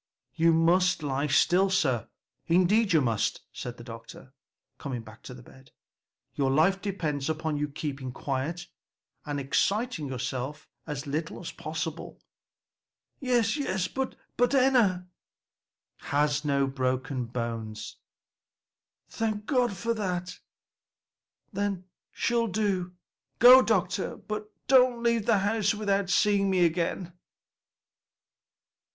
"You 0.33 0.51
must 0.51 1.03
lie 1.03 1.27
still, 1.27 1.69
sir, 1.69 2.07
indeed 2.47 2.91
you 2.91 3.01
must," 3.01 3.41
said 3.53 3.77
the 3.77 3.83
doctor, 3.83 4.33
coming 4.79 5.03
back 5.03 5.21
to 5.21 5.35
the 5.35 5.43
bed; 5.43 5.69
"your 6.33 6.49
life 6.49 6.81
depends 6.81 7.29
upon 7.29 7.55
your 7.57 7.69
keeping 7.69 8.11
quiet 8.11 8.65
and 9.27 9.39
exciting 9.39 10.07
yourself 10.07 10.67
as 10.87 11.05
little 11.05 11.39
as 11.39 11.51
possible." 11.51 12.19
"Yes, 13.19 13.55
yes; 13.55 13.87
but 13.87 14.15
Enna?" 14.39 15.07
"Has 15.97 16.43
no 16.43 16.65
bones 16.65 16.73
broken." 16.73 17.75
"Thank 19.07 19.45
God 19.45 19.77
for 19.77 19.93
that! 19.93 20.39
then 21.53 21.85
she'll 22.11 22.47
do. 22.47 22.95
Go, 23.37 23.61
doctor, 23.61 24.17
but 24.17 24.51
don't 24.65 25.03
leave 25.03 25.27
the 25.27 25.37
house 25.37 25.75
without 25.75 26.09
seeing 26.09 26.49
me 26.49 26.65
again." 26.65 27.13